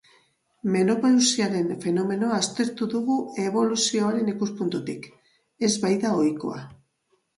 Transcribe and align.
Menopausiaren 0.75 1.67
femomenoa 1.83 2.39
aztertu 2.45 2.87
dugu 2.93 3.17
eboluzioaren 3.45 4.33
ikuspuntutik, 4.33 5.07
ez 5.69 5.75
baita 5.85 6.19
ohikoa. 6.23 6.65